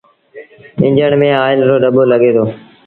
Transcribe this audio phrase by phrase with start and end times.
[0.81, 2.43] ايٚݩجڻ ميݩ آئيل رو ڏٻو لڳي دو۔